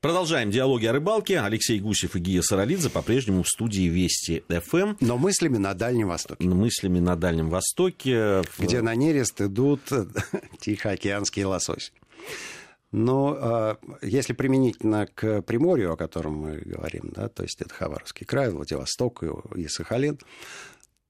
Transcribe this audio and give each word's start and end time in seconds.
Продолжаем 0.00 0.50
диалоги 0.50 0.86
о 0.86 0.92
рыбалке. 0.92 1.40
Алексей 1.40 1.78
Гусев 1.78 2.16
и 2.16 2.20
Гия 2.20 2.40
Саралидзе 2.40 2.88
по-прежнему 2.88 3.42
в 3.42 3.48
студии 3.48 3.82
Вести 3.82 4.42
ФМ. 4.48 4.94
Но 5.00 5.18
мыслями 5.18 5.58
на 5.58 5.74
Дальнем 5.74 6.08
Востоке. 6.08 6.48
Мыслями 6.48 7.00
на 7.00 7.16
Дальнем 7.16 7.50
Востоке. 7.50 8.42
Где 8.58 8.80
на 8.80 8.94
нерест 8.94 9.42
идут 9.42 9.82
тихоокеанские 10.58 11.44
лосось. 11.44 11.92
Но 12.92 13.36
э, 13.38 13.76
если 14.00 14.32
применительно 14.32 15.06
к 15.06 15.42
Приморью, 15.42 15.92
о 15.92 15.96
котором 15.98 16.32
мы 16.32 16.56
говорим, 16.56 17.12
да, 17.14 17.28
то 17.28 17.42
есть 17.42 17.60
это 17.60 17.74
Хабаровский 17.74 18.24
край, 18.24 18.48
Владивосток 18.50 19.22
и, 19.54 19.68
Сахалин, 19.68 20.18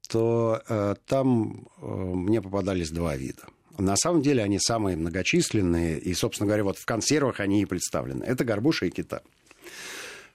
то 0.08 0.62
э, 0.68 0.96
там 1.06 1.68
э, 1.80 1.86
мне 1.86 2.42
попадались 2.42 2.90
два 2.90 3.14
вида– 3.14 3.44
на 3.80 3.96
самом 3.96 4.22
деле 4.22 4.42
они 4.42 4.58
самые 4.58 4.96
многочисленные, 4.96 5.98
и, 5.98 6.14
собственно 6.14 6.46
говоря, 6.46 6.64
вот 6.64 6.78
в 6.78 6.84
консервах 6.84 7.40
они 7.40 7.62
и 7.62 7.66
представлены. 7.66 8.24
Это 8.24 8.44
горбуша 8.44 8.86
и 8.86 8.90
кита. 8.90 9.22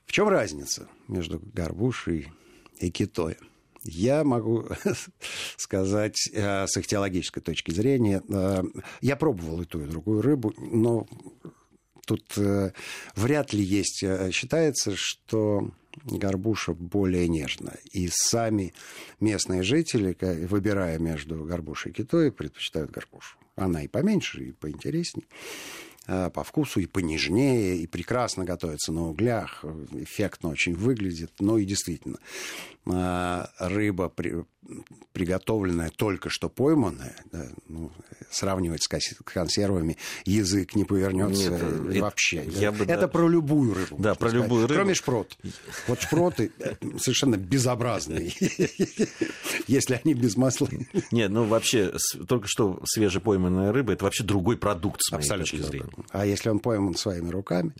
В 0.06 0.12
чем 0.12 0.28
разница 0.28 0.88
между 1.08 1.42
горбушей 1.54 2.32
и 2.80 2.92
китой? 2.92 3.38
Я 3.84 4.24
могу 4.24 4.68
сказать 5.58 6.18
э, 6.34 6.66
с 6.68 6.78
их 6.78 6.88
теологической 6.88 7.42
точки 7.42 7.72
зрения, 7.72 8.22
э, 8.28 8.64
я 9.02 9.16
пробовал 9.16 9.62
и 9.62 9.66
ту, 9.66 9.82
и 9.82 9.86
другую 9.86 10.22
рыбу, 10.22 10.54
но 10.58 11.08
тут 12.08 12.38
э, 12.38 12.72
вряд 13.16 13.54
ли 13.54 13.64
есть, 13.64 14.04
считается, 14.32 14.94
что 14.96 15.70
горбуша 16.04 16.74
более 16.74 17.28
нежная. 17.28 17.80
И 17.92 18.10
сами 18.12 18.74
местные 19.20 19.64
жители, 19.64 20.16
выбирая 20.46 21.00
между 21.00 21.44
горбушей 21.44 21.92
и 21.92 21.96
китой, 21.96 22.32
предпочитают 22.32 22.92
горбушу. 22.92 23.38
Она 23.56 23.84
и 23.84 23.88
поменьше, 23.88 24.44
и 24.44 24.52
поинтереснее 24.52 25.28
а, 26.08 26.30
по 26.30 26.44
вкусу 26.44 26.80
и 26.80 26.86
понежнее, 26.86 27.78
и 27.78 27.88
прекрасно 27.88 28.44
готовится 28.46 28.92
на 28.92 29.08
углях, 29.08 29.64
эффектно 29.94 30.50
очень 30.50 30.76
выглядит. 30.76 31.32
Ну 31.40 31.58
и 31.58 31.66
действительно, 31.66 32.20
а, 32.86 33.50
рыба, 33.60 34.12
приготовленная 35.14 35.90
только 35.90 36.30
что 36.30 36.50
пойманная, 36.50 37.16
да, 37.32 37.48
ну, 37.68 37.92
сравнивать 38.30 38.84
с 38.84 38.88
консервами 39.24 39.98
язык 40.26 40.76
не 40.76 40.84
повернется 40.84 41.52
Нет, 41.52 41.62
э, 41.62 42.00
вообще. 42.02 42.44
Я 42.46 42.72
да. 42.72 42.78
бы, 42.78 42.84
это 42.86 43.02
да. 43.02 43.08
про 43.08 43.28
любую 43.28 43.74
рыбу. 43.74 43.96
Да, 43.98 44.16
про 44.16 44.30
сказать. 44.30 44.44
любую 44.44 44.68
рыбу. 44.68 44.74
Кроме 44.74 44.94
шпрот. 44.94 45.38
Вот 45.88 46.02
шпроты 46.02 46.52
совершенно 46.98 47.38
безобразные, 47.38 48.34
если 49.68 50.02
они 50.04 50.14
без 50.14 50.36
масла. 50.36 50.70
Нет, 51.12 51.32
ну 51.32 51.46
вообще, 51.46 51.94
только 52.28 52.48
что 52.48 52.82
свежепойманная 52.86 53.72
рыба, 53.72 53.94
это 53.94 54.06
вообще 54.06 54.24
другой 54.24 54.58
продукт, 54.58 55.02
с 55.02 55.12
моей 55.12 55.28
точки 55.28 55.58
зрения. 55.58 55.92
А 56.12 56.26
если 56.26 56.50
он 56.50 56.60
пойман 56.60 56.96
своими 56.96 57.30
руками, 57.30 57.74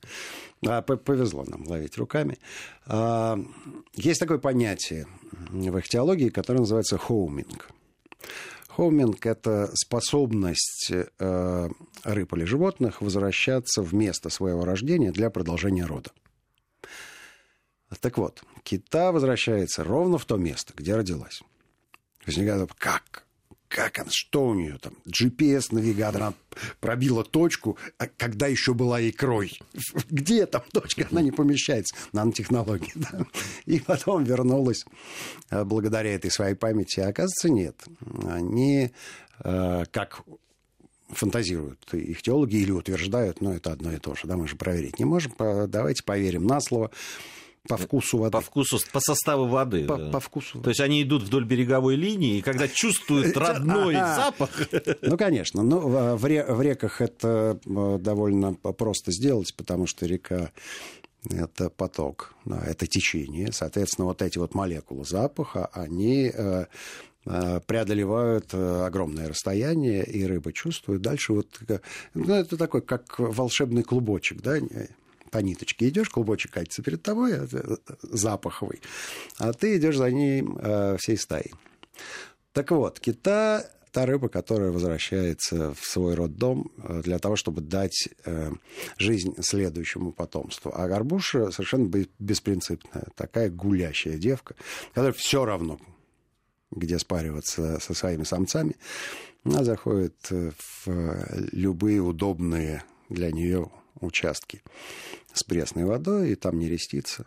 повезло 0.82 1.44
нам 1.48 1.68
ловить 1.68 1.98
руками. 1.98 2.38
А, 2.86 3.40
есть 3.94 4.20
такое 4.20 4.38
понятие 4.38 5.08
в 5.50 5.78
их 5.78 5.88
теологии, 5.88 6.30
которое 6.30 6.60
называется 6.60 6.98
хоуминг. 6.98 7.70
Хоуминг– 8.68 9.26
это 9.28 9.70
способность 9.74 10.92
э, 10.92 11.70
рыб 12.04 12.34
или 12.34 12.44
животных 12.44 13.02
возвращаться 13.02 13.82
в 13.82 13.94
место 13.94 14.30
своего 14.30 14.66
рождения 14.66 15.12
для 15.12 15.30
продолжения 15.30 15.86
рода. 15.86 16.12
Так 18.02 18.18
вот, 18.18 18.44
кита 18.64 19.12
возвращается 19.14 19.84
ровно 19.84 20.18
в 20.18 20.26
то 20.26 20.36
место, 20.36 20.74
где 20.76 20.96
родилась. 20.96 21.42
Возникает 22.26 22.74
как? 22.74 23.25
Как 23.76 24.00
она, 24.00 24.10
что 24.10 24.48
у 24.48 24.54
нее 24.54 24.78
там, 24.82 24.94
GPS-навигатор, 25.06 26.22
она 26.22 26.34
пробила 26.80 27.26
точку, 27.26 27.78
а 27.98 28.08
когда 28.08 28.48
еще 28.48 28.74
была 28.74 29.02
икрой. 29.02 29.60
Где 30.10 30.46
там 30.46 30.64
точка? 30.72 31.06
Она 31.12 31.22
не 31.22 31.32
помещается. 31.32 31.94
Нанотехнологии. 32.14 32.94
Да? 32.96 33.26
И 33.66 33.80
потом 33.82 34.24
вернулась 34.24 34.86
э, 35.50 35.66
благодаря 35.66 36.16
этой 36.16 36.32
своей 36.32 36.56
памяти. 36.56 37.02
А 37.02 37.10
оказывается, 37.10 37.50
нет. 37.50 37.84
Они, 38.24 38.92
э, 39.44 39.84
как 39.92 40.22
фантазируют 41.10 41.94
их 41.94 42.22
теологи 42.22 42.56
или 42.56 42.72
утверждают, 42.72 43.42
но 43.42 43.54
это 43.54 43.74
одно 43.74 43.92
и 43.92 43.98
то 43.98 44.16
же, 44.16 44.22
да, 44.24 44.38
мы 44.38 44.48
же 44.48 44.56
проверить 44.56 45.00
не 45.00 45.06
можем. 45.06 45.34
Давайте 45.38 46.04
поверим 46.04 46.48
на 46.48 46.62
слово. 46.62 46.92
По 47.68 47.78
вкусу 47.78 48.18
воды. 48.20 48.32
По 48.32 48.42
вкусу, 48.42 48.80
по 48.92 49.00
составу 49.00 49.48
воды. 49.48 49.86
По, 49.86 49.98
по 49.98 50.20
вкусу. 50.20 50.62
То 50.62 50.70
есть 50.70 50.82
они 50.82 51.02
идут 51.02 51.24
вдоль 51.24 51.46
береговой 51.46 51.96
линии, 51.96 52.38
и 52.38 52.42
когда 52.42 52.68
чувствуют 52.68 53.36
родной 53.38 53.96
запах... 53.96 54.50
Ну, 55.02 55.18
конечно. 55.18 55.64
Но 55.64 55.80
в, 55.80 56.18
в 56.18 56.62
реках 56.62 57.02
это 57.02 57.60
э, 57.66 57.98
довольно 58.00 58.54
просто 58.54 59.12
сделать, 59.12 59.54
потому 59.56 59.88
что 59.88 60.06
река 60.06 60.52
это 61.30 61.70
поток, 61.70 62.36
да, 62.46 62.64
это 62.66 62.86
течение. 62.86 63.52
Соответственно, 63.52 64.06
вот 64.06 64.22
эти 64.22 64.38
вот 64.38 64.54
молекулы 64.54 65.06
запаха, 65.06 65.68
они 65.68 66.32
э, 66.34 66.66
э, 67.26 67.60
преодолевают 67.66 68.54
огромное 68.54 69.30
расстояние, 69.30 70.04
и 70.04 70.24
рыба 70.26 70.54
чувствует. 70.54 71.02
Дальше 71.02 71.34
вот, 71.34 71.60
ну, 72.14 72.34
это 72.34 72.58
такой, 72.58 72.82
как 72.82 73.18
волшебный 73.18 73.84
клубочек, 73.84 74.42
да, 74.42 74.60
по 75.36 75.40
ниточке 75.40 75.90
идешь, 75.90 76.10
клубочек 76.10 76.52
катится 76.52 76.82
перед 76.82 77.04
тобой, 77.04 77.34
э, 77.34 77.76
запаховый, 78.04 78.80
а 79.38 79.52
ты 79.52 79.76
идешь 79.76 79.98
за 79.98 80.10
ним 80.10 80.58
э, 80.58 80.96
всей 80.98 81.18
стаей. 81.18 81.54
Так 82.54 82.72
вот, 82.72 83.02
кита 83.02 83.70
та 83.92 84.06
рыба, 84.06 84.30
которая 84.30 84.72
возвращается 84.72 85.74
в 85.74 85.86
свой 85.86 86.16
роддом 86.16 86.72
э, 86.78 87.02
для 87.02 87.20
того, 87.20 87.36
чтобы 87.36 87.60
дать 87.60 88.08
э, 88.24 88.54
жизнь 88.98 89.36
следующему 89.42 90.14
потомству. 90.14 90.72
А 90.74 90.88
горбуша 90.88 91.52
совершенно 91.52 91.92
беспринципная, 92.18 93.08
такая 93.18 93.50
гулящая 93.50 94.18
девка, 94.18 94.56
которая 94.94 95.12
все 95.12 95.44
равно, 95.44 95.82
где 96.72 96.98
спариваться 96.98 97.82
со 97.82 97.94
своими 97.94 98.24
самцами, 98.24 98.78
она 99.44 99.66
заходит 99.66 100.16
в 100.30 100.88
любые 101.52 102.00
удобные 102.00 102.86
для 103.10 103.34
нее 103.34 103.70
участки 104.02 104.62
с 105.34 105.44
пресной 105.44 105.86
водой, 105.86 106.32
и 106.32 106.36
там 106.36 106.60
не 106.60 106.70
рестится. 106.70 107.26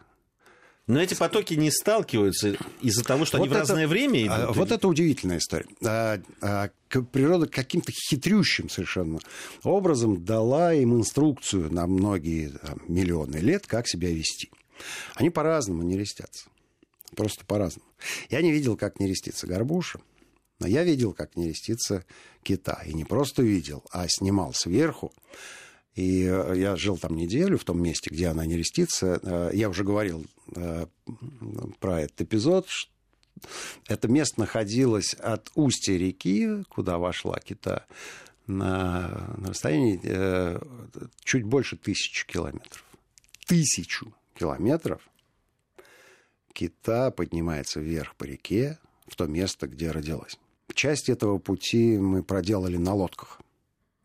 Но 0.89 1.03
эти 1.03 1.13
потоки 1.13 1.53
не 1.53 1.71
сталкиваются 1.71 2.57
из-за 2.81 3.05
того, 3.05 3.27
что 3.27 3.37
вот 3.37 3.45
они 3.45 3.55
в 3.55 3.59
разное 3.59 3.87
время 3.87 4.33
а, 4.33 4.45
идут? 4.45 4.57
Вот 4.57 4.69
или? 4.69 4.77
это 4.77 4.89
удивительная 4.89 5.37
история. 5.37 5.67
А, 5.85 6.19
а, 6.41 6.71
природа 7.13 7.47
каким-то 7.47 7.93
хитрющим 7.93 8.71
совершенно 8.71 9.19
образом 9.65 10.25
дала 10.25 10.73
им 10.73 10.95
инструкцию 10.95 11.71
на 11.71 11.87
многие 11.87 12.49
там, 12.49 12.81
миллионы 12.89 13.37
лет, 13.37 13.67
как 13.67 13.87
себя 13.87 14.11
вести. 14.11 14.51
Они 15.15 15.29
по-разному 15.29 15.83
не 15.83 15.99
рестятся. 15.99 16.49
Просто 17.15 17.45
по-разному. 17.45 17.87
Я 18.31 18.41
не 18.41 18.51
видел, 18.51 18.75
как 18.75 18.99
не 18.99 19.07
рестится 19.07 19.47
горбуша, 19.47 20.01
но 20.59 20.67
я 20.67 20.85
видел, 20.85 21.13
как 21.13 21.37
не 21.37 21.49
рестится 21.49 22.07
кита. 22.43 22.83
И 22.87 22.95
не 22.95 23.05
просто 23.05 23.43
видел, 23.43 23.85
а 23.91 24.07
снимал 24.09 24.55
сверху 24.55 25.13
и 25.99 26.29
э, 26.31 26.55
я 26.57 26.77
жил 26.77 26.97
там 26.97 27.17
неделю 27.17 27.59
в 27.59 27.65
том 27.65 27.83
месте, 27.83 28.11
где 28.11 28.29
она 28.29 28.47
не 28.47 28.57
рестится. 28.57 29.19
Э, 29.21 29.51
я 29.53 29.69
уже 29.69 29.83
говорил 29.83 30.25
э, 30.55 30.87
про 31.81 32.03
этот 32.03 32.21
эпизод. 32.21 32.69
Это 33.89 34.07
место 34.07 34.39
находилось 34.39 35.15
от 35.15 35.51
устья 35.57 35.97
реки, 35.97 36.63
куда 36.69 36.99
вошла 36.99 37.41
кита, 37.41 37.85
на, 38.47 39.35
на 39.39 39.49
расстоянии 39.49 40.01
чуть 41.25 41.45
больше 41.45 41.77
тысячи 41.77 42.27
километров. 42.27 42.85
Тысячу 43.47 44.15
километров 44.35 45.03
кита 46.53 47.11
поднимается 47.11 47.81
вверх 47.81 48.15
по 48.15 48.25
реке 48.25 48.79
в 49.07 49.17
то 49.17 49.27
место, 49.27 49.67
где 49.67 49.91
родилась. 49.91 50.39
Часть 50.75 51.09
этого 51.09 51.39
пути 51.39 51.99
мы 51.99 52.23
проделали 52.23 52.77
на 52.77 52.95
лодках. 52.95 53.41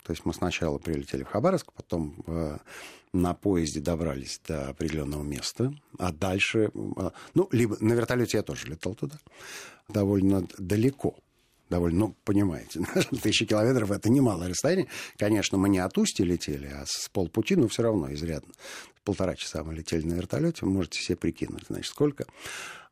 То 0.03 0.11
есть 0.11 0.25
мы 0.25 0.33
сначала 0.33 0.77
прилетели 0.77 1.23
в 1.23 1.27
Хабаровск, 1.27 1.71
потом 1.71 2.15
э, 2.27 2.57
на 3.13 3.33
поезде 3.33 3.79
добрались 3.79 4.41
до 4.45 4.69
определенного 4.69 5.23
места, 5.23 5.73
а 5.97 6.11
дальше, 6.11 6.71
э, 6.73 7.09
ну, 7.33 7.47
либо 7.51 7.77
на 7.79 7.93
вертолете 7.93 8.37
я 8.37 8.43
тоже 8.43 8.67
летал 8.67 8.95
туда, 8.95 9.17
довольно 9.87 10.47
далеко. 10.57 11.15
Довольно, 11.69 11.99
ну, 11.99 12.15
понимаете, 12.25 12.81
тысячи 13.23 13.45
километров 13.45 13.91
это 13.91 14.09
немалое 14.09 14.49
расстояние. 14.49 14.87
Конечно, 15.17 15.57
мы 15.57 15.69
не 15.69 15.79
от 15.79 15.97
устья 15.97 16.25
летели, 16.25 16.67
а 16.67 16.83
с 16.85 17.09
полпути, 17.09 17.55
но 17.55 17.67
все 17.67 17.83
равно 17.83 18.13
изрядно. 18.13 18.53
Полтора 19.05 19.35
часа 19.35 19.63
мы 19.63 19.73
летели 19.73 20.05
на 20.05 20.13
вертолете, 20.13 20.65
можете 20.65 21.01
себе 21.01 21.15
прикинуть, 21.15 21.63
значит, 21.67 21.89
сколько. 21.89 22.25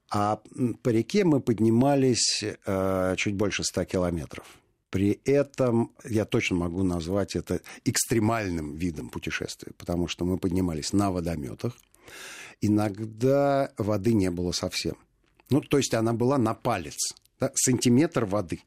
А 0.10 0.42
по 0.82 0.90
реке 0.90 1.26
мы 1.26 1.42
поднимались 1.42 2.44
э, 2.44 3.16
чуть 3.18 3.36
больше 3.36 3.64
ста 3.64 3.86
километров. 3.86 4.61
При 4.92 5.22
этом 5.26 5.94
я 6.04 6.26
точно 6.26 6.58
могу 6.58 6.84
назвать 6.84 7.36
это 7.36 7.62
экстремальным 7.86 8.76
видом 8.76 9.10
путешествия, 9.10 9.72
потому 9.78 10.08
что 10.08 10.26
мы 10.26 10.38
поднимались 10.38 10.94
на 10.94 11.12
водометах. 11.12 11.76
Иногда 12.60 13.72
воды 13.78 14.14
не 14.14 14.30
было 14.30 14.52
совсем. 14.52 14.98
Ну, 15.50 15.62
то 15.62 15.78
есть 15.78 15.94
она 15.94 16.14
была 16.14 16.38
на 16.38 16.54
палец, 16.54 17.16
да, 17.40 17.52
сантиметр 17.56 18.26
воды. 18.26 18.62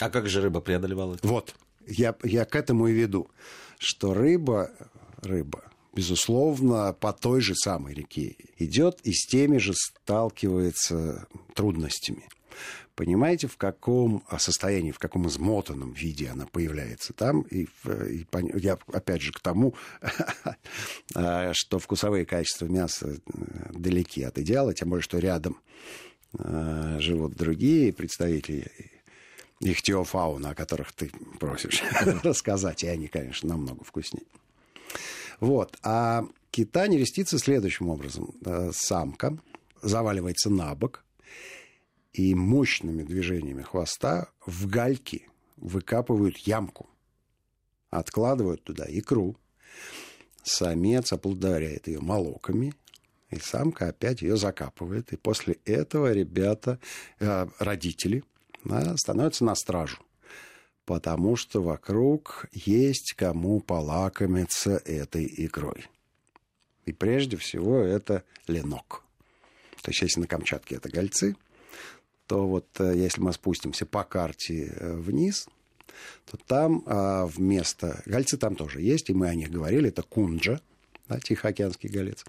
А 0.00 0.10
как 0.10 0.28
же 0.28 0.40
рыба 0.40 0.60
преодолевала 0.60 1.14
это? 1.14 1.28
Вот, 1.28 1.54
я, 1.86 2.16
я 2.24 2.46
к 2.46 2.56
этому 2.56 2.88
и 2.88 2.92
веду, 2.92 3.30
что 3.78 4.14
рыба, 4.14 4.70
рыба 5.18 5.70
безусловно, 5.96 6.92
по 6.92 7.12
той 7.12 7.40
же 7.40 7.54
самой 7.54 7.94
реке 7.94 8.36
идет 8.58 9.00
и 9.02 9.12
с 9.12 9.26
теми 9.26 9.56
же 9.56 9.72
сталкивается 9.74 11.26
трудностями. 11.54 12.28
Понимаете, 12.96 13.46
в 13.46 13.58
каком 13.58 14.24
состоянии, 14.38 14.90
в 14.90 14.98
каком 14.98 15.28
измотанном 15.28 15.92
виде 15.92 16.28
она 16.30 16.46
появляется 16.46 17.12
там. 17.12 17.42
И, 17.42 17.68
и 17.84 18.26
я, 18.54 18.78
опять 18.90 19.20
же, 19.20 19.32
к 19.32 19.40
тому, 19.40 19.74
что 21.52 21.78
вкусовые 21.78 22.24
качества 22.24 22.64
мяса 22.64 23.08
э, 23.08 23.18
далеки 23.74 24.22
от 24.22 24.38
идеала, 24.38 24.72
тем 24.72 24.88
более, 24.88 25.02
что 25.02 25.18
рядом 25.18 25.60
э, 26.38 26.96
живут 27.00 27.34
другие 27.34 27.92
представители 27.92 28.72
ихтиофауна, 29.60 30.50
о 30.50 30.54
которых 30.54 30.92
ты 30.92 31.10
просишь 31.38 31.82
рассказать, 32.22 32.82
и 32.82 32.88
они, 32.88 33.08
конечно, 33.08 33.50
намного 33.50 33.84
вкуснее. 33.84 34.24
Вот. 35.38 35.76
А 35.82 36.24
кита 36.50 36.86
нерестится 36.86 37.38
следующим 37.38 37.90
образом. 37.90 38.34
Э, 38.42 38.70
самка 38.72 39.36
заваливается 39.82 40.48
на 40.48 40.74
бок 40.74 41.04
и 42.16 42.34
мощными 42.34 43.02
движениями 43.02 43.62
хвоста 43.62 44.28
в 44.44 44.66
гальки 44.66 45.28
выкапывают 45.56 46.38
ямку. 46.38 46.88
Откладывают 47.90 48.64
туда 48.64 48.86
икру. 48.88 49.36
Самец 50.42 51.12
оплодотворяет 51.12 51.88
ее 51.88 52.00
молоками, 52.00 52.72
и 53.30 53.38
самка 53.38 53.88
опять 53.88 54.22
ее 54.22 54.36
закапывает. 54.36 55.12
И 55.12 55.16
после 55.16 55.58
этого 55.64 56.12
ребята, 56.12 56.78
э, 57.18 57.46
родители, 57.58 58.24
да, 58.64 58.96
становятся 58.96 59.44
на 59.44 59.54
стражу 59.54 59.98
потому 60.86 61.34
что 61.34 61.60
вокруг 61.60 62.46
есть 62.52 63.14
кому 63.16 63.60
полакомиться 63.60 64.80
этой 64.84 65.26
икрой. 65.26 65.86
И 66.84 66.92
прежде 66.92 67.36
всего 67.36 67.80
это 67.80 68.22
ленок. 68.46 69.02
То 69.82 69.90
есть 69.90 70.00
если 70.00 70.20
на 70.20 70.28
Камчатке 70.28 70.76
это 70.76 70.88
гольцы, 70.88 71.34
то 72.26 72.46
вот 72.46 72.66
э, 72.78 72.94
если 72.96 73.20
мы 73.20 73.32
спустимся 73.32 73.86
по 73.86 74.04
карте 74.04 74.74
э, 74.76 74.94
вниз, 74.96 75.48
то 76.26 76.36
там 76.36 76.82
а, 76.86 77.26
вместо... 77.26 78.02
Гольцы 78.04 78.36
там 78.36 78.54
тоже 78.54 78.82
есть, 78.82 79.08
и 79.08 79.14
мы 79.14 79.28
о 79.28 79.34
них 79.34 79.50
говорили, 79.50 79.88
это 79.88 80.02
кунджа, 80.02 80.60
да, 81.08 81.18
Тихоокеанский 81.20 81.88
голец. 81.88 82.24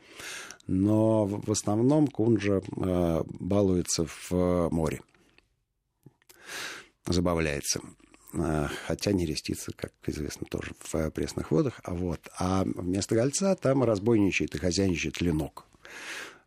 Но 0.67 1.25
в 1.25 1.51
основном 1.51 2.07
кунджа 2.07 2.61
а, 2.77 3.23
балуется 3.27 4.05
в 4.05 4.69
море, 4.69 5.01
забавляется. 7.05 7.81
Э, 8.33 8.67
хотя 8.85 9.11
не 9.11 9.25
рестится, 9.25 9.71
как 9.73 9.94
известно, 10.05 10.45
тоже 10.49 10.73
в 10.79 11.09
пресных 11.11 11.51
водах. 11.51 11.79
А, 11.83 11.94
вот. 11.94 12.19
а 12.38 12.63
вместо 12.65 13.15
гольца 13.15 13.55
там 13.55 13.83
разбойничает 13.83 14.55
и 14.55 14.59
хозяйничает 14.59 15.21
ленок. 15.21 15.65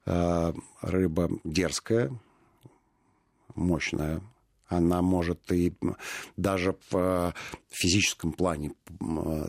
Э, 0.07 0.53
рыба 0.83 1.31
дерзкая, 1.45 2.13
мощная, 3.55 4.21
она 4.67 5.03
может 5.03 5.51
и 5.53 5.73
даже 6.37 6.77
в 6.91 7.35
физическом 7.69 8.33
плане 8.33 8.73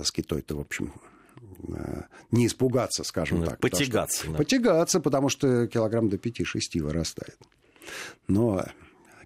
с 0.04 0.12
китой-то, 0.12 0.56
в 0.56 0.62
общем, 0.62 0.94
э, 1.68 2.04
не 2.32 2.48
испугаться, 2.48 3.04
скажем 3.04 3.40
ну, 3.40 3.46
так. 3.46 3.60
Потягаться. 3.60 4.24
Что, 4.24 4.32
да. 4.32 4.38
Потягаться, 4.38 5.00
потому 5.00 5.30
что 5.30 5.68
килограмм 5.68 6.10
до 6.10 6.18
5-6 6.18 6.82
вырастает. 6.82 7.38
Но 8.28 8.66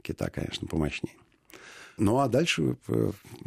кита, 0.02 0.30
конечно, 0.30 0.68
помощнее. 0.68 1.16
Ну 1.98 2.20
а 2.20 2.28
дальше 2.28 2.78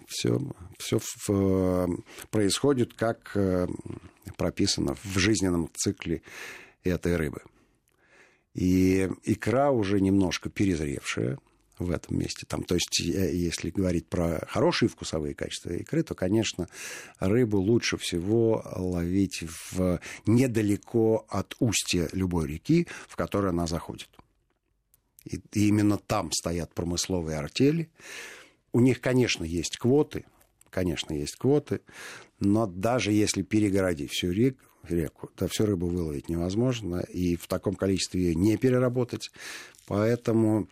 все, 0.07 0.37
э, 0.37 0.41
все 0.79 1.01
э, 1.29 1.87
происходит, 2.31 2.95
как 2.95 3.33
э, 3.35 3.67
прописано 4.37 4.95
в 4.95 5.19
жизненном 5.19 5.71
цикле 5.75 6.23
этой 6.83 7.17
рыбы. 7.17 7.43
И 8.55 9.09
икра 9.25 9.71
уже 9.71 10.01
немножко 10.01 10.51
перезревшая 10.51 11.39
в 11.79 11.91
этом 11.91 12.19
месте. 12.19 12.45
Там, 12.47 12.65
то 12.65 12.75
есть, 12.75 12.99
если 13.01 13.71
говорить 13.71 14.09
про 14.09 14.45
хорошие 14.49 14.89
вкусовые 14.89 15.35
качества 15.35 15.71
икры, 15.71 16.03
то, 16.03 16.15
конечно, 16.15 16.69
рыбу 17.21 17.59
лучше 17.59 17.97
всего 17.97 18.65
ловить 18.77 19.45
в, 19.71 20.01
недалеко 20.27 21.27
от 21.29 21.55
устья 21.61 22.09
любой 22.13 22.49
реки, 22.49 22.89
в 23.07 23.17
которой 23.17 23.51
она 23.51 23.67
заходит. 23.67 24.09
И, 25.25 25.41
и 25.53 25.69
именно 25.69 25.99
там 25.99 26.33
стоят 26.33 26.75
промысловые 26.75 27.39
артели, 27.39 27.91
у 28.73 28.81
них, 28.81 29.01
конечно, 29.01 29.45
есть 29.45 29.77
квоты, 29.79 30.25
конечно, 30.71 31.15
есть 31.15 31.37
квоты, 31.37 31.81
но 32.39 32.67
даже 32.67 33.13
если 33.13 33.43
перегородить 33.43 34.11
всю 34.13 34.31
реку, 34.31 34.63
реку, 34.85 35.31
то 35.35 35.49
всю 35.49 35.67
рыбу 35.67 35.87
выловить 35.87 36.29
невозможно, 36.29 37.01
и 37.01 37.37
в 37.37 37.47
таком 37.47 37.75
количестве 37.75 38.23
ее 38.23 38.35
не 38.35 38.57
переработать. 38.57 39.31
Поэтому 39.87 40.69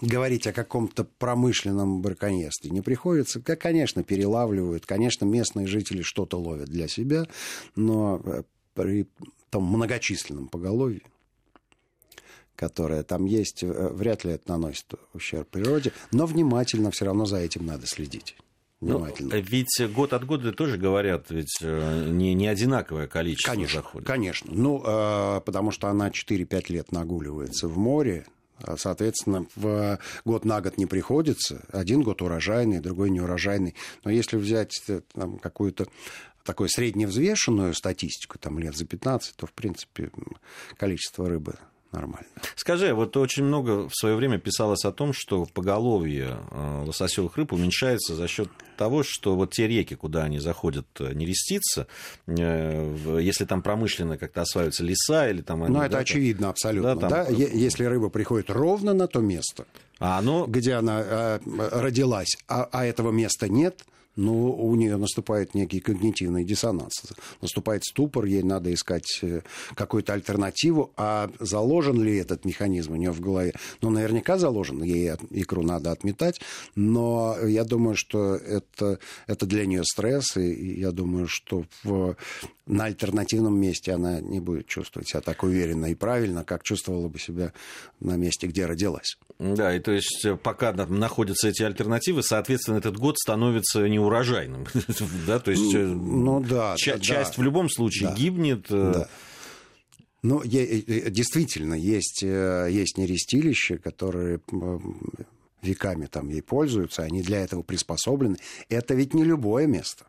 говорить 0.00 0.46
о 0.46 0.52
каком-то 0.52 1.04
промышленном 1.04 2.02
браконьерстве 2.02 2.70
не 2.70 2.80
приходится. 2.80 3.40
Как, 3.40 3.60
конечно, 3.60 4.02
перелавливают, 4.02 4.86
конечно, 4.86 5.24
местные 5.24 5.66
жители 5.66 6.02
что-то 6.02 6.38
ловят 6.38 6.68
для 6.68 6.88
себя, 6.88 7.26
но 7.76 8.20
э, 8.24 8.42
при 8.74 9.06
том 9.50 9.64
многочисленном 9.64 10.48
поголовье 10.48 11.02
которая 12.60 13.02
там 13.04 13.24
есть, 13.24 13.62
э, 13.62 13.88
вряд 13.88 14.24
ли 14.24 14.32
это 14.32 14.50
наносит 14.50 14.92
ущерб 15.14 15.48
природе, 15.48 15.92
но 16.12 16.26
внимательно 16.26 16.90
все 16.90 17.06
равно 17.06 17.24
за 17.24 17.38
этим 17.38 17.64
надо 17.64 17.86
следить. 17.86 18.36
Ну, 18.80 18.96
внимательно. 18.96 19.34
Ну, 19.34 19.42
ведь 19.42 19.92
год 19.92 20.12
от 20.12 20.24
года 20.24 20.52
тоже 20.52 20.78
говорят, 20.78 21.26
ведь 21.30 21.58
э, 21.60 22.08
не, 22.08 22.32
не 22.32 22.48
одинаковое 22.48 23.06
количество 23.06 23.52
конечно, 23.52 23.82
заходит. 23.82 24.06
Конечно, 24.06 24.50
ну, 24.52 24.82
э, 24.84 25.40
потому 25.44 25.70
что 25.70 25.88
она 25.88 26.08
4-5 26.08 26.72
лет 26.72 26.92
нагуливается 26.92 27.68
в 27.68 27.76
море, 27.76 28.26
а, 28.62 28.76
Соответственно, 28.76 29.46
в 29.56 29.98
год 30.24 30.44
на 30.44 30.60
год 30.60 30.76
не 30.76 30.86
приходится. 30.86 31.64
Один 31.72 32.02
год 32.02 32.22
урожайный, 32.22 32.80
другой 32.80 33.10
неурожайный. 33.10 33.74
Но 34.04 34.10
если 34.10 34.36
взять 34.36 34.82
там, 35.14 35.38
какую-то 35.38 35.86
такую 36.44 36.68
средневзвешенную 36.68 37.74
статистику, 37.74 38.38
там 38.38 38.58
лет 38.58 38.76
за 38.76 38.84
15, 38.84 39.36
то, 39.36 39.46
в 39.46 39.52
принципе, 39.52 40.10
количество 40.76 41.28
рыбы 41.28 41.54
нормально. 41.92 42.28
Скажи, 42.56 42.94
вот 42.94 43.16
очень 43.16 43.44
много 43.44 43.88
в 43.88 43.94
свое 43.94 44.16
время 44.16 44.38
писалось 44.38 44.84
о 44.84 44.92
том, 44.92 45.12
что 45.12 45.46
поголовье 45.46 46.38
э, 46.50 46.84
лососевых 46.86 47.36
рыб 47.36 47.52
уменьшается 47.52 48.14
за 48.14 48.28
счет 48.28 48.48
того, 48.76 49.02
что 49.02 49.36
вот 49.36 49.52
те 49.52 49.66
реки, 49.66 49.94
куда 49.94 50.24
они 50.24 50.38
заходят 50.38 50.86
э, 50.98 51.12
нереститься, 51.12 51.86
э, 52.26 53.18
если 53.20 53.44
там 53.44 53.62
промышленно 53.62 54.18
как-то 54.18 54.42
осваиваются 54.42 54.84
леса 54.84 55.28
или 55.28 55.42
там... 55.42 55.60
Ну, 55.60 55.80
это 55.80 55.92
да, 55.92 55.98
очевидно 55.98 56.42
там, 56.42 56.50
абсолютно. 56.50 56.94
Да, 56.94 57.00
там... 57.00 57.10
да? 57.10 57.26
Если 57.32 57.84
рыба 57.84 58.08
приходит 58.08 58.50
ровно 58.50 58.94
на 58.94 59.06
то 59.06 59.20
место, 59.20 59.66
а, 59.98 60.20
ну... 60.22 60.46
где 60.46 60.74
она 60.74 61.02
э, 61.04 61.38
родилась, 61.72 62.36
а, 62.48 62.68
а 62.70 62.84
этого 62.84 63.10
места 63.10 63.48
нет, 63.48 63.84
но 64.16 64.52
у 64.52 64.74
нее 64.74 64.96
наступает 64.96 65.54
некий 65.54 65.80
когнитивный 65.80 66.44
диссонанс. 66.44 67.02
Наступает 67.40 67.84
ступор, 67.84 68.24
ей 68.24 68.42
надо 68.42 68.72
искать 68.72 69.18
э, 69.22 69.42
какую-то 69.74 70.12
альтернативу. 70.12 70.92
А 70.96 71.30
заложен 71.38 72.02
ли 72.02 72.16
этот 72.16 72.44
механизм 72.44 72.92
у 72.92 72.96
нее 72.96 73.12
в 73.12 73.20
голове? 73.20 73.54
Ну, 73.80 73.90
наверняка 73.90 74.38
заложен, 74.38 74.82
ей 74.82 75.12
икру 75.30 75.62
надо 75.62 75.92
отметать, 75.92 76.40
но 76.74 77.36
я 77.46 77.64
думаю, 77.64 77.96
что 77.96 78.34
это, 78.34 78.98
это 79.26 79.46
для 79.46 79.66
нее 79.66 79.84
стресс, 79.84 80.36
и 80.36 80.80
я 80.80 80.90
думаю, 80.90 81.26
что 81.28 81.64
в, 81.82 82.16
на 82.66 82.84
альтернативном 82.84 83.58
месте 83.58 83.92
она 83.92 84.20
не 84.20 84.40
будет 84.40 84.66
чувствовать 84.66 85.08
себя 85.08 85.20
так 85.20 85.42
уверенно 85.42 85.86
и 85.86 85.94
правильно, 85.94 86.44
как 86.44 86.62
чувствовала 86.62 87.08
бы 87.08 87.18
себя 87.18 87.52
на 88.00 88.16
месте, 88.16 88.46
где 88.46 88.66
родилась. 88.66 89.16
Да, 89.38 89.74
и 89.74 89.80
то 89.80 89.92
есть 89.92 90.24
э, 90.24 90.36
пока 90.36 90.72
находятся 90.72 91.48
эти 91.48 91.62
альтернативы, 91.62 92.22
соответственно, 92.22 92.76
этот 92.76 92.96
год 92.96 93.18
становится 93.18 93.88
неурожайным. 94.00 94.66
да, 95.26 95.38
то 95.38 95.50
есть 95.50 95.74
э, 95.74 95.84
ну, 95.84 96.40
да, 96.40 96.76
ча- 96.76 96.94
да, 96.94 97.00
часть 97.00 97.36
да. 97.36 97.42
в 97.42 97.44
любом 97.44 97.70
случае 97.70 98.10
да. 98.10 98.14
гибнет. 98.14 98.66
Э. 98.70 98.92
Да. 98.94 99.08
Ну, 100.22 100.42
действительно, 100.44 101.72
есть, 101.72 102.20
есть 102.20 102.98
нерестилища, 102.98 103.78
которые 103.78 104.40
веками 105.62 106.06
там 106.06 106.28
ей 106.28 106.42
пользуются, 106.42 107.04
они 107.04 107.22
для 107.22 107.40
этого 107.40 107.62
приспособлены. 107.62 108.36
Это 108.68 108.92
ведь 108.92 109.14
не 109.14 109.24
любое 109.24 109.66
место 109.66 110.04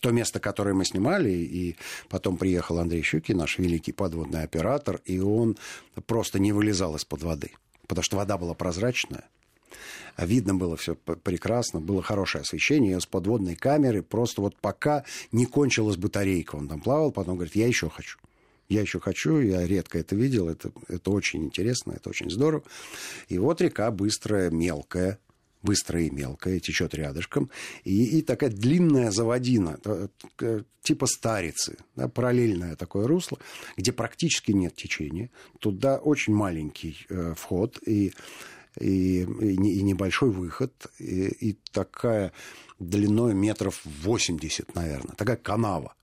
то 0.00 0.10
место, 0.10 0.40
которое 0.40 0.74
мы 0.74 0.84
снимали, 0.84 1.30
и 1.30 1.76
потом 2.08 2.36
приехал 2.36 2.78
Андрей 2.78 3.02
Щукин, 3.02 3.36
наш 3.36 3.58
великий 3.58 3.92
подводный 3.92 4.42
оператор, 4.42 5.00
и 5.04 5.20
он 5.20 5.58
просто 6.06 6.38
не 6.38 6.52
вылезал 6.52 6.96
из-под 6.96 7.22
воды, 7.22 7.52
потому 7.86 8.02
что 8.02 8.16
вода 8.16 8.38
была 8.38 8.54
прозрачная. 8.54 9.24
Видно 10.16 10.54
было 10.54 10.76
все 10.76 10.94
прекрасно, 10.94 11.80
было 11.80 12.02
хорошее 12.02 12.42
освещение 12.42 13.00
с 13.00 13.06
подводной 13.06 13.56
камеры. 13.56 14.02
Просто 14.02 14.42
вот 14.42 14.56
пока 14.56 15.04
не 15.32 15.46
кончилась 15.46 15.96
батарейка, 15.96 16.56
он 16.56 16.68
там 16.68 16.80
плавал, 16.80 17.12
потом 17.12 17.36
говорит, 17.36 17.56
я 17.56 17.66
еще 17.66 17.88
хочу. 17.88 18.18
Я 18.68 18.82
еще 18.82 19.00
хочу, 19.00 19.40
я 19.40 19.66
редко 19.66 19.98
это 19.98 20.14
видел, 20.14 20.48
это, 20.48 20.70
это 20.86 21.10
очень 21.10 21.44
интересно, 21.44 21.92
это 21.92 22.08
очень 22.08 22.30
здорово. 22.30 22.62
И 23.28 23.36
вот 23.36 23.60
река 23.60 23.90
быстрая, 23.90 24.48
мелкая, 24.50 25.18
быстрая 25.62 26.04
и 26.04 26.10
мелкая, 26.10 26.60
течет 26.60 26.94
рядышком, 26.94 27.50
и, 27.84 28.18
и 28.18 28.22
такая 28.22 28.50
длинная 28.50 29.10
заводина, 29.10 29.78
типа 30.82 31.06
старицы, 31.06 31.78
да, 31.96 32.08
параллельное 32.08 32.76
такое 32.76 33.06
русло, 33.06 33.38
где 33.76 33.92
практически 33.92 34.52
нет 34.52 34.74
течения. 34.74 35.30
Туда 35.58 35.98
очень 35.98 36.34
маленький 36.34 37.06
э, 37.08 37.34
вход 37.36 37.78
и, 37.86 38.12
и, 38.78 39.22
и 39.22 39.82
небольшой 39.82 40.30
выход, 40.30 40.72
и, 40.98 41.28
и 41.28 41.58
такая 41.72 42.32
длиной 42.78 43.34
метров 43.34 43.80
80, 43.84 44.74
наверное, 44.74 45.14
такая 45.16 45.36
канава. 45.36 45.94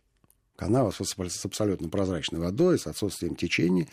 Канава 0.55 0.91
с 0.91 1.45
абсолютно 1.45 1.87
прозрачной 1.87 2.39
водой, 2.39 2.79
с 2.79 2.87
отсутствием 2.87 3.35
течения. 3.35 3.87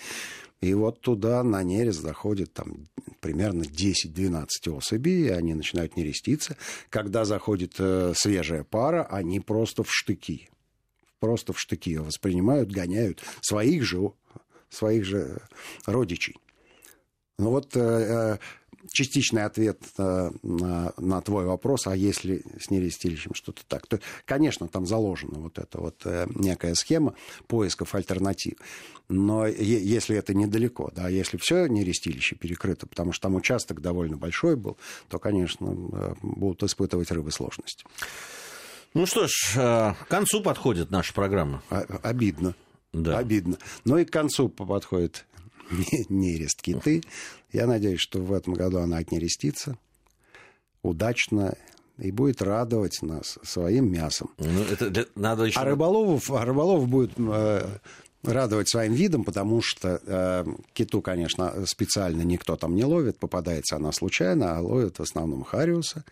И 0.62 0.72
вот 0.72 1.00
туда 1.00 1.42
на 1.42 1.62
нерест 1.62 2.00
заходит 2.00 2.54
там 2.54 2.86
примерно 3.20 3.64
10-12 3.64 4.46
особей, 4.70 5.26
и 5.26 5.28
они 5.28 5.52
начинают 5.52 5.96
нереститься. 5.96 6.56
Когда 6.88 7.26
заходит 7.26 7.74
э, 7.78 8.14
свежая 8.16 8.64
пара, 8.64 9.04
они 9.10 9.40
просто 9.40 9.82
в 9.82 9.92
штыки. 9.92 10.48
Просто 11.20 11.52
в 11.52 11.60
штыки 11.60 11.90
ее 11.90 12.00
воспринимают, 12.00 12.72
гоняют 12.72 13.22
своих 13.42 13.84
же, 13.84 14.12
своих 14.70 15.04
же 15.04 15.42
родичей. 15.84 16.36
Ну 17.38 17.50
вот 17.50 17.76
э, 17.76 17.80
э 17.80 18.38
частичный 18.92 19.44
ответ 19.44 19.80
э, 19.98 20.30
на, 20.42 20.92
на 20.96 21.20
твой 21.20 21.44
вопрос, 21.44 21.86
а 21.86 21.96
если 21.96 22.42
с 22.58 22.70
нерестилищем 22.70 23.34
что-то 23.34 23.62
так, 23.66 23.86
то, 23.86 24.00
конечно, 24.24 24.68
там 24.68 24.86
заложена 24.86 25.38
вот 25.38 25.58
эта 25.58 25.80
вот 25.80 26.02
э, 26.04 26.26
некая 26.34 26.74
схема 26.74 27.14
поисков 27.46 27.94
альтернатив. 27.94 28.54
Но 29.08 29.46
если 29.46 30.16
это 30.16 30.34
недалеко, 30.34 30.90
да, 30.94 31.08
если 31.08 31.36
все 31.36 31.66
нерестилище 31.66 32.36
перекрыто, 32.36 32.86
потому 32.86 33.12
что 33.12 33.22
там 33.24 33.34
участок 33.34 33.80
довольно 33.80 34.16
большой 34.16 34.56
был, 34.56 34.78
то, 35.08 35.18
конечно, 35.18 35.66
э, 35.66 36.14
будут 36.22 36.62
испытывать 36.62 37.10
рыбы 37.10 37.30
сложности. 37.30 37.84
Ну 38.94 39.06
что 39.06 39.26
ж, 39.26 39.54
к 39.54 40.06
концу 40.08 40.40
подходит 40.40 40.92
наша 40.92 41.12
программа. 41.12 41.62
Обидно. 41.68 42.54
Да. 42.92 43.18
Обидно. 43.18 43.58
Но 43.84 43.98
и 43.98 44.04
к 44.04 44.10
концу 44.12 44.48
подходит 44.48 45.26
нерест 46.08 46.62
киты. 46.62 47.02
Я 47.52 47.66
надеюсь, 47.66 48.00
что 48.00 48.20
в 48.20 48.32
этом 48.32 48.54
году 48.54 48.78
она 48.78 48.98
отнерестится 48.98 49.78
удачно 50.84 51.56
и 51.98 52.10
будет 52.12 52.42
радовать 52.42 53.02
нас 53.02 53.38
своим 53.42 53.90
мясом. 53.90 54.30
Ну, 54.38 54.62
это 54.62 54.90
для... 54.90 55.06
надо 55.16 55.44
еще... 55.44 55.58
А 55.58 55.64
рыболовов, 55.64 56.30
а 56.30 56.44
рыболов 56.44 56.88
будет 56.88 57.12
э, 57.16 57.78
радовать 58.22 58.68
своим 58.68 58.92
видом, 58.92 59.24
потому 59.24 59.62
что 59.62 60.00
э, 60.04 60.44
киту, 60.72 61.00
конечно, 61.00 61.64
специально 61.66 62.22
никто 62.22 62.56
там 62.56 62.74
не 62.74 62.84
ловит, 62.84 63.18
попадается 63.18 63.76
она 63.76 63.92
случайно, 63.92 64.56
а 64.56 64.60
ловят 64.60 64.98
в 64.98 65.02
основном 65.02 65.44
хариуса 65.44 66.04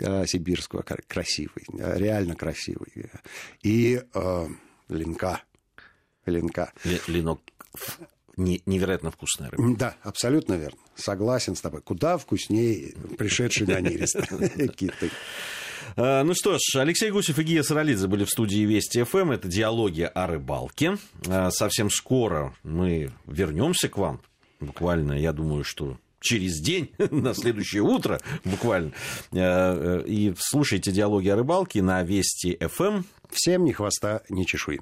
э, 0.00 0.26
сибирского, 0.26 0.82
красивый, 0.82 1.64
э, 1.78 1.98
реально 1.98 2.34
красивый. 2.34 2.92
И 3.62 4.02
э, 4.12 4.46
линка. 4.88 5.42
Линка. 6.26 6.72
Линок 7.06 7.40
невероятно 8.36 9.10
вкусная 9.10 9.50
рыба. 9.50 9.76
Да, 9.76 9.96
абсолютно 10.02 10.54
верно. 10.54 10.78
Согласен 10.94 11.56
с 11.56 11.60
тобой. 11.60 11.82
Куда 11.82 12.18
вкуснее 12.18 12.94
пришедший 13.18 13.66
на 13.66 13.80
нерест 13.80 14.16
киты. 14.76 15.10
А, 15.96 16.22
ну 16.24 16.34
что 16.34 16.58
ж, 16.58 16.76
Алексей 16.76 17.10
Гусев 17.10 17.38
и 17.38 17.42
Гия 17.42 17.62
Саралидзе 17.62 18.06
были 18.06 18.24
в 18.24 18.30
студии 18.30 18.64
Вести 18.64 19.02
ФМ. 19.02 19.32
Это 19.32 19.48
диалоги 19.48 20.02
о 20.02 20.26
рыбалке. 20.26 20.98
А, 21.28 21.50
совсем 21.50 21.90
скоро 21.90 22.54
мы 22.62 23.10
вернемся 23.26 23.88
к 23.88 23.98
вам. 23.98 24.20
Буквально, 24.60 25.12
я 25.12 25.32
думаю, 25.32 25.64
что 25.64 25.98
через 26.20 26.60
день, 26.60 26.92
на 27.10 27.34
следующее 27.34 27.82
утро 27.82 28.20
буквально. 28.44 28.92
А, 29.32 30.00
и 30.00 30.34
слушайте 30.38 30.92
диалоги 30.92 31.28
о 31.28 31.36
рыбалке 31.36 31.82
на 31.82 32.02
Вести 32.02 32.58
ФМ. 32.60 33.02
Всем 33.30 33.64
ни 33.64 33.72
хвоста, 33.72 34.22
ни 34.28 34.44
чешуи. 34.44 34.80